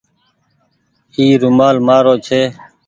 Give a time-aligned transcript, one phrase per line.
[1.15, 2.41] اي رومآل مآرو ڇي۔